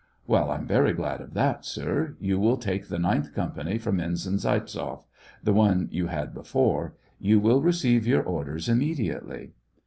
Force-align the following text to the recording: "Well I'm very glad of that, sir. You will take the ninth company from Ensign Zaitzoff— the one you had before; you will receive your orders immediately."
"Well 0.25 0.49
I'm 0.49 0.65
very 0.65 0.93
glad 0.93 1.21
of 1.21 1.35
that, 1.35 1.63
sir. 1.63 2.15
You 2.19 2.39
will 2.39 2.57
take 2.57 2.87
the 2.87 2.97
ninth 2.97 3.35
company 3.35 3.77
from 3.77 3.99
Ensign 3.99 4.37
Zaitzoff— 4.39 5.05
the 5.43 5.53
one 5.53 5.89
you 5.91 6.07
had 6.07 6.33
before; 6.33 6.95
you 7.19 7.39
will 7.39 7.61
receive 7.61 8.07
your 8.07 8.23
orders 8.23 8.67
immediately." 8.67 9.51